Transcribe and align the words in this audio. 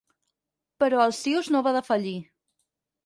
Però 0.83 1.03
Alsius 1.03 1.51
no 1.57 1.61
va 1.69 1.75
defallir. 1.79 2.17